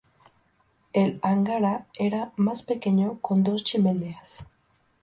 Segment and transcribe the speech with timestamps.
[0.93, 4.47] El "Angara" era más pequeño, con dos chimeneas.